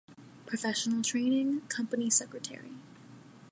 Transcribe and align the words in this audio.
Professional 0.47 1.03
training: 1.03 1.61
Company 1.69 2.09
Secretary. 2.09 2.71